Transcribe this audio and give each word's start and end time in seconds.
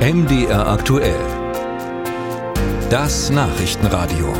MDR 0.00 0.66
aktuell. 0.66 1.20
Das 2.88 3.28
Nachrichtenradio. 3.28 4.32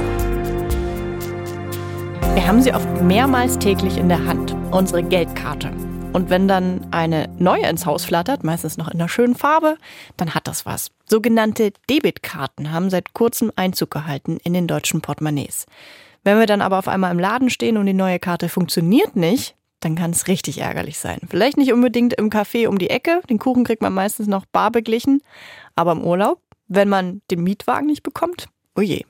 Wir 2.33 2.47
haben 2.47 2.63
sie 2.63 2.73
oft 2.73 2.89
mehrmals 3.03 3.59
täglich 3.59 3.99
in 3.99 4.09
der 4.09 4.25
Hand, 4.25 4.57
unsere 4.71 5.03
Geldkarte. 5.03 5.71
Und 6.15 6.31
wenn 6.31 6.49
dann 6.49 6.87
eine 6.93 7.29
neue 7.39 7.67
ins 7.67 7.85
Haus 7.85 8.07
flattert, 8.07 8.43
meistens 8.43 8.79
noch 8.79 8.89
in 8.89 8.99
einer 8.99 9.11
schönen 9.11 9.35
Farbe, 9.35 9.77
dann 10.17 10.35
hat 10.35 10.49
das 10.49 10.65
was. 10.65 10.93
Sogenannte 11.05 11.75
Debitkarten 11.91 12.73
haben 12.73 12.89
seit 12.89 13.13
kurzem 13.13 13.53
Einzug 13.55 13.91
gehalten 13.91 14.39
in 14.43 14.55
den 14.55 14.67
deutschen 14.67 15.03
Portemonnaies. 15.03 15.67
Wenn 16.25 16.39
wir 16.39 16.47
dann 16.47 16.63
aber 16.63 16.79
auf 16.79 16.89
einmal 16.89 17.13
im 17.13 17.19
Laden 17.19 17.51
stehen 17.51 17.77
und 17.77 17.85
die 17.85 17.93
neue 17.93 18.19
Karte 18.19 18.49
funktioniert 18.49 19.15
nicht, 19.15 19.57
dann 19.81 19.97
kann 19.97 20.11
es 20.11 20.29
richtig 20.29 20.59
ärgerlich 20.59 20.99
sein. 20.99 21.21
Vielleicht 21.29 21.57
nicht 21.57 21.73
unbedingt 21.73 22.15
im 22.15 22.31
Café 22.31 22.69
um 22.69 22.79
die 22.79 22.91
Ecke, 22.91 23.21
den 23.29 23.39
Kuchen 23.39 23.65
kriegt 23.65 23.83
man 23.83 23.93
meistens 23.93 24.27
noch 24.27 24.47
bar 24.47 24.71
beglichen, 24.71 25.23
aber 25.75 25.93
im 25.93 26.03
Urlaub, 26.03 26.41
wenn 26.69 26.89
man 26.89 27.23
den 27.31 27.43
Mietwagen 27.43 27.87
nicht 27.87 28.03
bekommt, 28.03 28.49
oje. 28.77 29.05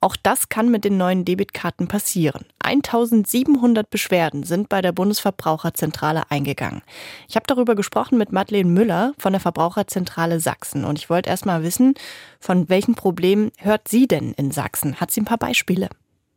Auch 0.00 0.16
das 0.16 0.48
kann 0.48 0.70
mit 0.70 0.84
den 0.84 0.96
neuen 0.96 1.24
Debitkarten 1.24 1.88
passieren. 1.88 2.46
1700 2.60 3.88
Beschwerden 3.90 4.42
sind 4.44 4.68
bei 4.68 4.80
der 4.80 4.92
Bundesverbraucherzentrale 4.92 6.30
eingegangen. 6.30 6.82
Ich 7.28 7.36
habe 7.36 7.44
darüber 7.46 7.74
gesprochen 7.74 8.16
mit 8.18 8.32
Madeleine 8.32 8.70
Müller 8.70 9.14
von 9.18 9.32
der 9.32 9.40
Verbraucherzentrale 9.40 10.40
Sachsen 10.40 10.84
und 10.84 10.98
ich 10.98 11.10
wollte 11.10 11.30
erst 11.30 11.46
mal 11.46 11.62
wissen, 11.62 11.94
von 12.40 12.68
welchen 12.68 12.94
Problemen 12.94 13.50
hört 13.58 13.88
sie 13.88 14.06
denn 14.06 14.32
in 14.32 14.50
Sachsen? 14.50 15.00
Hat 15.00 15.10
sie 15.10 15.20
ein 15.20 15.26
paar 15.26 15.38
Beispiele? 15.38 15.88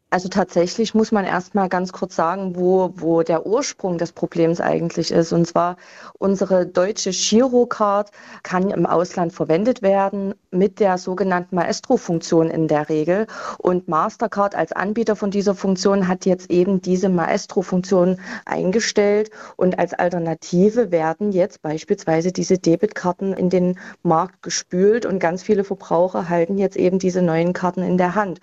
Also 0.09 0.29
tatsächlich 0.29 0.95
muss 0.95 1.11
man 1.11 1.25
erst 1.25 1.53
mal 1.53 1.67
ganz 1.67 1.91
kurz 1.91 2.15
sagen, 2.15 2.55
wo, 2.55 2.93
wo 2.95 3.23
der 3.23 3.45
Ursprung 3.45 3.98
des 3.98 4.13
Problems 4.13 4.61
eigentlich 4.61 5.11
ist. 5.11 5.34
Und 5.34 5.45
zwar 5.45 5.75
unsere 6.17 6.65
deutsche 6.65 7.11
Girocard 7.11 8.12
kann 8.41 8.71
im 8.71 8.85
Ausland 8.85 9.34
verwendet 9.34 9.81
werden 9.81 10.34
mit 10.49 10.79
der 10.79 10.98
sogenannten 10.98 11.57
Maestro-Funktion 11.57 12.49
in 12.49 12.70
der 12.70 12.87
Regel. 12.87 13.27
Und 13.57 13.90
Mastercard 13.90 14.55
als 14.55 14.71
Anbieter 14.71 15.17
von 15.17 15.29
dieser 15.29 15.55
Funktion 15.55 16.07
hat 16.07 16.26
jetzt 16.26 16.49
eben 16.49 16.82
diese 16.82 17.10
Maestro-Funktion 17.10 18.21
eingestellt. 18.45 19.29
Und 19.57 19.77
als 19.77 19.93
Alternative 19.93 20.89
werden 20.89 21.34
jetzt 21.34 21.62
beispielsweise 21.62 22.32
diese 22.32 22.57
Debitkarten 22.57 23.34
in 23.34 23.49
den 23.49 23.77
Markt 24.04 24.41
gespült 24.41 25.05
und 25.05 25.20
ganz 25.20 25.43
viele 25.43 25.65
Verbraucher 25.65 26.29
halten 26.29 26.57
jetzt 26.57 26.77
eben 26.77 26.98
diese 26.98 27.21
neuen 27.21 27.51
Karten 27.51 27.84
in 27.84 27.98
der 27.98 28.15
Hand. 28.15 28.39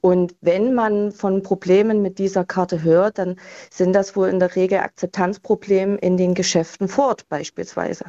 Und 0.00 0.34
wenn 0.40 0.74
man 0.74 1.12
von 1.12 1.42
Problemen 1.42 2.00
mit 2.00 2.18
dieser 2.18 2.44
Karte 2.44 2.82
hört, 2.82 3.18
dann 3.18 3.36
sind 3.70 3.92
das 3.92 4.16
wohl 4.16 4.28
in 4.28 4.38
der 4.38 4.56
Regel 4.56 4.78
Akzeptanzprobleme 4.78 5.96
in 5.96 6.16
den 6.16 6.34
Geschäften 6.34 6.88
vor 6.88 7.08
Ort 7.08 7.28
beispielsweise. 7.28 8.06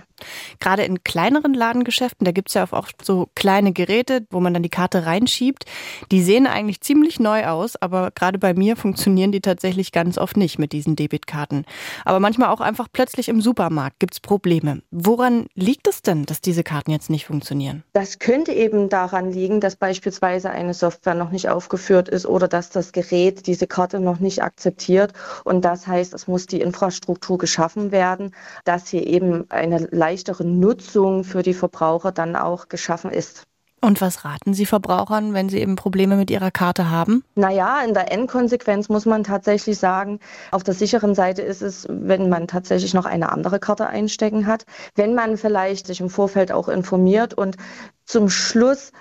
Gerade 0.60 0.84
in 0.84 1.04
kleineren 1.04 1.54
Ladengeschäften, 1.54 2.24
da 2.24 2.32
gibt 2.32 2.50
es 2.50 2.54
ja 2.54 2.64
auch 2.64 2.72
oft 2.72 3.04
so 3.04 3.28
kleine 3.36 3.74
Geräte, 3.74 4.26
wo 4.30 4.40
man 4.40 4.54
dann 4.54 4.64
die 4.64 4.70
Karte 4.70 5.06
reinschiebt. 5.06 5.66
Die 6.12 6.22
sehen 6.22 6.48
eigentlich 6.48 6.82
ziemlich 6.82 7.20
neu 7.20 7.46
aus, 7.48 7.76
aber 7.76 8.12
gerade 8.12 8.40
bei 8.40 8.54
mir 8.54 8.78
funktionieren 8.78 9.32
die 9.32 9.42
tatsächlich 9.42 9.92
ganz 9.92 10.18
oft 10.18 10.38
nicht 10.38 10.60
mit 10.60 10.72
diesen 10.72 10.96
Debitkarten. 10.96 11.66
Aber 12.06 12.20
manchmal 12.20 12.50
auch 12.50 12.62
einfach 12.62 12.88
plötzlich 12.92 13.28
im 13.28 13.42
Supermarkt 13.42 14.00
gibt 14.00 14.14
es 14.14 14.20
Probleme. 14.22 14.82
Woran 14.92 15.48
liegt 15.56 15.88
es 15.88 16.02
denn, 16.02 16.26
dass 16.26 16.40
diese 16.40 16.64
Karten 16.64 16.92
jetzt 16.92 17.10
nicht 17.10 17.26
funktionieren? 17.26 17.84
Das 17.92 18.20
könnte 18.20 18.54
eben 18.54 18.88
daran 18.88 19.32
liegen, 19.32 19.60
dass 19.60 19.76
beispielsweise 19.76 20.52
eine 20.52 20.74
Software 20.74 21.16
noch 21.16 21.32
nicht 21.32 21.50
aufgeführt 21.50 21.81
ausgeführt 21.82 22.10
ist 22.10 22.26
oder 22.26 22.48
dass 22.48 22.70
das 22.70 22.92
Gerät 22.92 23.48
diese 23.48 23.66
Karte 23.68 24.00
noch 24.00 24.20
nicht 24.20 24.44
akzeptiert. 24.44 25.14
Und 25.44 25.66
das 25.66 25.88
heißt, 25.88 26.14
es 26.14 26.28
muss 26.28 26.46
die 26.46 26.62
Infrastruktur 26.62 27.38
geschaffen 27.38 27.92
werden, 27.92 28.34
dass 28.66 28.90
hier 28.90 29.08
eben 29.08 29.46
eine 29.50 29.88
leichtere 29.92 30.46
Nutzung 30.46 31.24
für 31.24 31.42
die 31.42 31.56
Verbraucher 31.56 32.12
dann 32.12 32.36
auch 32.36 32.68
geschaffen 32.68 33.12
ist. 33.12 33.44
Und 33.84 34.00
was 34.00 34.24
raten 34.24 34.54
Sie 34.54 34.68
Verbrauchern, 34.68 35.34
wenn 35.34 35.50
sie 35.50 35.58
eben 35.58 35.76
Probleme 35.76 36.16
mit 36.16 36.30
ihrer 36.30 36.52
Karte 36.52 36.92
haben? 36.92 37.24
Naja, 37.34 37.82
in 37.82 37.96
der 37.96 38.12
Endkonsequenz 38.12 38.90
muss 38.90 39.08
man 39.08 39.24
tatsächlich 39.24 39.80
sagen, 39.80 40.20
auf 40.52 40.62
der 40.62 40.76
sicheren 40.76 41.16
Seite 41.16 41.42
ist 41.42 41.64
es, 41.64 41.88
wenn 41.90 42.30
man 42.30 42.48
tatsächlich 42.48 42.94
noch 42.94 43.06
eine 43.06 43.32
andere 43.32 43.58
Karte 43.58 43.88
einstecken 43.88 44.46
hat, 44.46 44.66
wenn 44.94 45.16
man 45.16 45.36
vielleicht 45.36 45.88
sich 45.88 46.00
im 46.00 46.12
Vorfeld 46.12 46.52
auch 46.52 46.70
informiert 46.70 47.34
und 47.34 47.58
zum 48.06 48.30
Schluss 48.30 48.92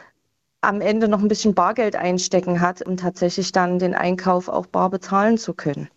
am 0.61 0.81
Ende 0.81 1.09
noch 1.09 1.21
ein 1.21 1.29
bisschen 1.29 1.55
Bargeld 1.55 1.97
einstecken 1.97 2.61
hat, 2.61 2.83
um 2.87 2.97
tatsächlich 2.97 3.53
dann 3.53 3.79
den 3.79 3.95
Einkauf 3.95 4.49
auch 4.49 4.67
bar 4.67 4.91
bezahlen 4.91 5.39
zu 5.39 5.55
können. 5.55 5.89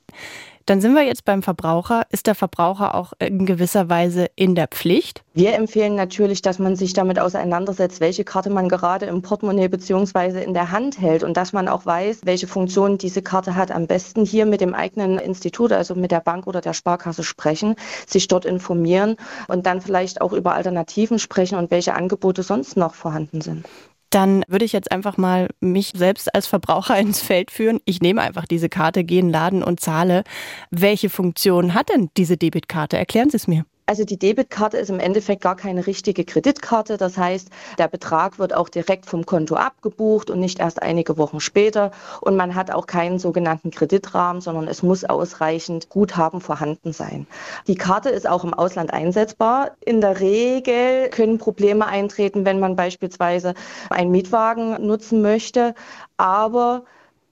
Dann 0.65 0.79
sind 0.79 0.93
wir 0.93 1.03
jetzt 1.03 1.25
beim 1.25 1.43
Verbraucher. 1.43 2.03
Ist 2.09 2.25
der 2.25 2.35
Verbraucher 2.35 2.95
auch 2.95 3.11
in 3.19 3.45
gewisser 3.45 3.89
Weise 3.89 4.27
in 4.37 4.55
der 4.55 4.67
Pflicht? 4.67 5.21
Wir 5.33 5.55
empfehlen 5.55 5.95
natürlich, 5.95 6.41
dass 6.41 6.57
man 6.57 6.77
sich 6.77 6.93
damit 6.93 7.19
auseinandersetzt, 7.19 7.99
welche 7.99 8.23
Karte 8.23 8.49
man 8.49 8.69
gerade 8.69 9.07
im 9.07 9.21
Portemonnaie 9.21 9.67
beziehungsweise 9.67 10.39
in 10.39 10.53
der 10.53 10.71
Hand 10.71 11.01
hält 11.01 11.23
und 11.23 11.35
dass 11.35 11.51
man 11.51 11.67
auch 11.67 11.85
weiß, 11.85 12.21
welche 12.23 12.47
Funktion 12.47 12.97
diese 12.97 13.21
Karte 13.21 13.55
hat. 13.55 13.71
Am 13.71 13.87
besten 13.87 14.23
hier 14.23 14.45
mit 14.45 14.61
dem 14.61 14.73
eigenen 14.73 15.19
Institut, 15.19 15.73
also 15.73 15.95
mit 15.95 16.11
der 16.11 16.21
Bank 16.21 16.47
oder 16.47 16.61
der 16.61 16.73
Sparkasse 16.73 17.23
sprechen, 17.23 17.75
sich 18.07 18.29
dort 18.29 18.45
informieren 18.45 19.17
und 19.49 19.65
dann 19.65 19.81
vielleicht 19.81 20.21
auch 20.21 20.31
über 20.31 20.53
Alternativen 20.53 21.19
sprechen 21.19 21.57
und 21.57 21.71
welche 21.71 21.93
Angebote 21.93 22.41
sonst 22.41 22.77
noch 22.77 22.93
vorhanden 22.93 23.41
sind 23.41 23.65
dann 24.13 24.43
würde 24.47 24.65
ich 24.65 24.73
jetzt 24.73 24.91
einfach 24.91 25.17
mal 25.17 25.49
mich 25.59 25.91
selbst 25.95 26.33
als 26.33 26.47
Verbraucher 26.47 26.97
ins 26.99 27.21
Feld 27.21 27.51
führen. 27.51 27.79
Ich 27.85 28.01
nehme 28.01 28.21
einfach 28.21 28.45
diese 28.45 28.69
Karte, 28.69 29.03
gehe 29.03 29.19
in 29.19 29.27
den 29.27 29.31
Laden 29.31 29.63
und 29.63 29.79
zahle. 29.79 30.23
Welche 30.69 31.09
Funktion 31.09 31.73
hat 31.73 31.89
denn 31.89 32.09
diese 32.17 32.37
Debitkarte? 32.37 32.97
Erklären 32.97 33.29
Sie 33.29 33.37
es 33.37 33.47
mir. 33.47 33.65
Also 33.85 34.05
die 34.05 34.17
Debitkarte 34.17 34.77
ist 34.77 34.89
im 34.89 35.01
Endeffekt 35.01 35.41
gar 35.41 35.57
keine 35.57 35.85
richtige 35.85 36.23
Kreditkarte. 36.23 36.95
Das 36.95 37.17
heißt, 37.17 37.49
der 37.77 37.89
Betrag 37.89 38.39
wird 38.39 38.53
auch 38.53 38.69
direkt 38.69 39.05
vom 39.05 39.25
Konto 39.25 39.55
abgebucht 39.55 40.29
und 40.29 40.39
nicht 40.39 40.59
erst 40.59 40.81
einige 40.81 41.17
Wochen 41.17 41.41
später. 41.41 41.91
Und 42.21 42.37
man 42.37 42.55
hat 42.55 42.71
auch 42.71 42.87
keinen 42.87 43.19
sogenannten 43.19 43.71
Kreditrahmen, 43.71 44.41
sondern 44.41 44.69
es 44.69 44.83
muss 44.83 45.03
ausreichend 45.03 45.89
Guthaben 45.89 46.39
vorhanden 46.39 46.93
sein. 46.93 47.27
Die 47.67 47.75
Karte 47.75 48.09
ist 48.09 48.27
auch 48.27 48.45
im 48.45 48.53
Ausland 48.53 48.93
einsetzbar. 48.93 49.71
In 49.81 49.99
der 49.99 50.21
Regel 50.21 51.09
können 51.09 51.37
Probleme 51.37 51.85
eintreten, 51.85 52.45
wenn 52.45 52.59
man 52.59 52.77
beispielsweise 52.77 53.53
einen 53.89 54.11
Mietwagen 54.11 54.85
nutzen 54.85 55.21
möchte. 55.21 55.75
Aber 56.15 56.85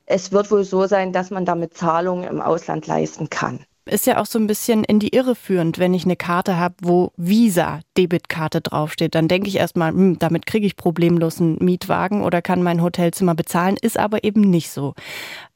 es 0.06 0.34
wird 0.34 0.52
wohl 0.52 0.66
so 0.66 0.86
sein, 0.86 1.14
dass 1.14 1.30
man 1.30 1.46
damit 1.46 1.76
Zahlungen 1.78 2.26
im 2.26 2.42
Ausland 2.42 2.88
leisten 2.88 3.30
kann 3.30 3.66
ist 3.92 4.08
ja 4.08 4.20
auch 4.20 4.26
so 4.26 4.40
ein 4.40 4.48
bisschen 4.48 4.84
in 4.84 5.00
die 5.00 5.14
Irre 5.14 5.36
führend, 5.36 5.78
wenn 5.78 5.94
ich 5.94 6.06
eine 6.06 6.16
Karte 6.16 6.58
habe, 6.58 6.76
wo 6.82 7.12
Visa 7.18 7.82
Debitkarte 7.98 8.62
draufsteht. 8.62 9.16
Dann 9.16 9.28
denke 9.28 9.48
ich 9.48 9.58
erstmal, 9.58 9.92
hm, 9.92 10.20
damit 10.20 10.46
kriege 10.46 10.66
ich 10.66 10.76
problemlos 10.76 11.40
einen 11.42 11.58
Mietwagen 11.60 12.24
oder 12.24 12.42
kann 12.42 12.64
mein 12.64 12.82
Hotelzimmer 12.82 13.36
bezahlen, 13.36 13.78
ist 13.82 14.00
aber 14.00 14.24
eben 14.24 14.42
nicht 14.42 14.72
so. 14.72 14.94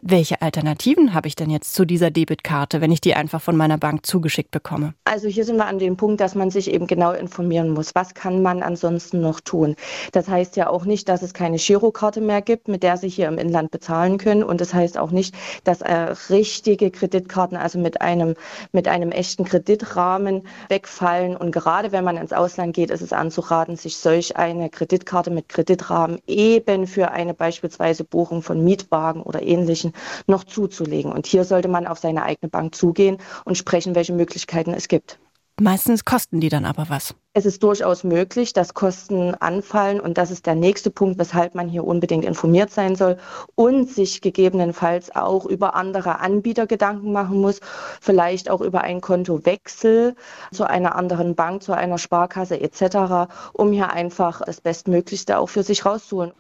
Welche 0.01 0.41
Alternativen 0.41 1.13
habe 1.13 1.27
ich 1.27 1.35
denn 1.35 1.49
jetzt 1.49 1.73
zu 1.73 1.85
dieser 1.85 2.11
Debitkarte, 2.11 2.81
wenn 2.81 2.91
ich 2.91 3.01
die 3.01 3.15
einfach 3.15 3.41
von 3.41 3.55
meiner 3.55 3.77
Bank 3.77 4.05
zugeschickt 4.05 4.51
bekomme? 4.51 4.93
Also 5.05 5.27
hier 5.27 5.45
sind 5.45 5.57
wir 5.57 5.65
an 5.65 5.79
dem 5.79 5.97
Punkt, 5.97 6.21
dass 6.21 6.35
man 6.35 6.51
sich 6.51 6.71
eben 6.71 6.87
genau 6.87 7.11
informieren 7.11 7.69
muss. 7.69 7.95
Was 7.95 8.13
kann 8.13 8.41
man 8.41 8.61
ansonsten 8.61 9.21
noch 9.21 9.39
tun? 9.39 9.75
Das 10.11 10.27
heißt 10.27 10.57
ja 10.57 10.69
auch 10.69 10.85
nicht, 10.85 11.09
dass 11.09 11.21
es 11.21 11.33
keine 11.33 11.57
Girokarte 11.57 12.21
mehr 12.21 12.41
gibt, 12.41 12.67
mit 12.67 12.83
der 12.83 12.97
Sie 12.97 13.09
hier 13.09 13.27
im 13.27 13.37
Inland 13.37 13.71
bezahlen 13.71 14.17
können. 14.17 14.43
Und 14.43 14.61
das 14.61 14.73
heißt 14.73 14.97
auch 14.97 15.11
nicht, 15.11 15.33
dass 15.63 15.81
äh, 15.81 16.13
richtige 16.29 16.91
Kreditkarten, 16.91 17.57
also 17.57 17.79
mit 17.79 18.01
einem 18.01 18.35
mit 18.71 18.87
einem 18.87 19.11
echten 19.11 19.45
Kreditrahmen 19.45 20.43
wegfallen. 20.69 21.35
Und 21.35 21.51
gerade 21.51 21.91
wenn 21.91 22.03
man 22.03 22.17
ins 22.25 22.33
Ausland 22.33 22.75
geht, 22.75 22.89
ist 22.89 23.01
es 23.01 23.13
anzuraten, 23.13 23.75
sich 23.75 23.97
solch 23.97 24.35
eine 24.35 24.69
Kreditkarte 24.71 25.29
mit 25.29 25.47
Kreditrahmen 25.47 26.19
eben 26.25 26.87
für 26.87 27.11
eine 27.11 27.35
beispielsweise 27.35 28.03
Buchung 28.03 28.41
von 28.41 28.63
Mietwagen 28.63 29.21
oder 29.21 29.43
ähnlichen 29.43 29.93
noch 30.25 30.43
zuzulegen. 30.43 31.11
Und 31.11 31.27
hier 31.27 31.43
sollte 31.43 31.67
man 31.67 31.85
auf 31.85 31.99
seine 31.99 32.23
eigene 32.23 32.49
Bank 32.49 32.73
zugehen 32.73 33.17
und 33.45 33.57
sprechen, 33.57 33.93
welche 33.93 34.13
Möglichkeiten 34.13 34.73
es 34.73 34.87
gibt. 34.87 35.19
Meistens 35.61 36.03
kosten 36.03 36.41
die 36.41 36.49
dann 36.49 36.65
aber 36.65 36.89
was. 36.89 37.13
Es 37.37 37.45
ist 37.45 37.63
durchaus 37.63 38.05
möglich, 38.05 38.53
dass 38.53 38.73
Kosten 38.73 39.35
anfallen 39.35 39.99
und 39.99 40.17
das 40.17 40.31
ist 40.31 40.45
der 40.45 40.55
nächste 40.55 40.89
Punkt, 40.89 41.19
weshalb 41.19 41.53
man 41.53 41.67
hier 41.67 41.83
unbedingt 41.83 42.23
informiert 42.23 42.71
sein 42.71 42.95
soll 42.95 43.17
und 43.55 43.89
sich 43.89 44.21
gegebenenfalls 44.21 45.13
auch 45.13 45.45
über 45.45 45.75
andere 45.75 46.21
Anbieter 46.21 46.65
Gedanken 46.65 47.11
machen 47.11 47.41
muss, 47.41 47.59
vielleicht 47.99 48.49
auch 48.49 48.61
über 48.61 48.85
einen 48.85 49.01
Kontowechsel 49.01 50.15
zu 50.53 50.63
einer 50.63 50.95
anderen 50.95 51.35
Bank, 51.35 51.61
zu 51.61 51.73
einer 51.73 51.97
Sparkasse 51.97 52.61
etc., 52.61 53.29
um 53.51 53.73
hier 53.73 53.91
einfach 53.91 54.41
das 54.45 54.61
Bestmöglichste 54.61 55.37
auch 55.37 55.49
für 55.49 55.63
sich 55.63 55.85
rauszuholen. 55.85 56.31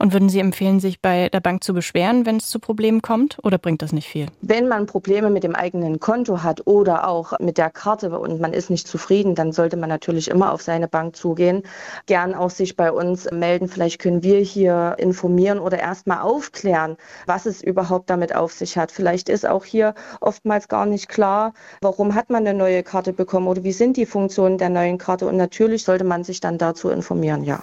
Und 0.00 0.12
würden 0.12 0.30
Sie 0.30 0.40
empfehlen, 0.40 0.80
sich 0.80 1.00
bei 1.00 1.28
der 1.28 1.38
Bank 1.38 1.62
zu 1.62 1.74
beschweren, 1.74 2.26
wenn 2.26 2.38
es 2.38 2.50
zu 2.50 2.58
Problemen 2.58 3.02
kommt 3.02 3.38
oder 3.44 3.58
bringt 3.58 3.82
das 3.82 3.92
nicht 3.92 4.08
viel? 4.08 4.26
Wenn 4.40 4.66
man 4.66 4.86
Probleme 4.86 5.30
mit 5.30 5.44
dem 5.44 5.54
eigenen 5.54 6.00
Konto 6.00 6.42
hat 6.42 6.66
oder 6.66 7.06
auch 7.06 7.38
mit 7.38 7.56
der 7.56 7.70
Karte 7.70 8.18
und 8.18 8.40
man 8.40 8.52
ist 8.52 8.68
nicht 8.68 8.88
zufrieden, 8.88 9.36
dann 9.36 9.52
sollte 9.52 9.76
man 9.76 9.88
natürlich 9.88 10.26
immer 10.26 10.39
immer 10.40 10.52
auf 10.52 10.62
seine 10.62 10.88
Bank 10.88 11.16
zugehen, 11.16 11.64
gern 12.06 12.34
auch 12.34 12.48
sich 12.48 12.74
bei 12.74 12.90
uns 12.90 13.30
melden. 13.30 13.68
Vielleicht 13.68 14.00
können 14.00 14.22
wir 14.22 14.38
hier 14.38 14.94
informieren 14.96 15.58
oder 15.58 15.78
erstmal 15.78 16.22
aufklären, 16.22 16.96
was 17.26 17.44
es 17.44 17.62
überhaupt 17.62 18.08
damit 18.08 18.34
auf 18.34 18.54
sich 18.54 18.78
hat. 18.78 18.90
Vielleicht 18.90 19.28
ist 19.28 19.46
auch 19.46 19.66
hier 19.66 19.94
oftmals 20.22 20.68
gar 20.68 20.86
nicht 20.86 21.10
klar, 21.10 21.52
warum 21.82 22.14
hat 22.14 22.30
man 22.30 22.46
eine 22.46 22.56
neue 22.56 22.82
Karte 22.82 23.12
bekommen 23.12 23.48
oder 23.48 23.64
wie 23.64 23.72
sind 23.72 23.98
die 23.98 24.06
Funktionen 24.06 24.56
der 24.56 24.70
neuen 24.70 24.96
Karte. 24.96 25.26
Und 25.26 25.36
natürlich 25.36 25.84
sollte 25.84 26.04
man 26.04 26.24
sich 26.24 26.40
dann 26.40 26.56
dazu 26.56 26.88
informieren, 26.88 27.44
ja. 27.44 27.62